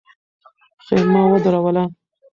خېمه 0.85 1.21
ودروله. 1.31 1.83